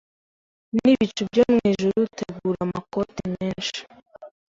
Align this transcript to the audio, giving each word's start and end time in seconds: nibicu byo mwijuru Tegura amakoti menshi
nibicu 0.75 1.21
byo 1.29 1.43
mwijuru 1.51 1.99
Tegura 2.17 2.59
amakoti 2.65 3.21
menshi 3.35 3.79